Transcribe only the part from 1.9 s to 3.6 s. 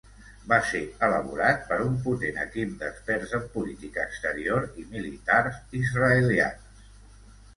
potent equip d'experts en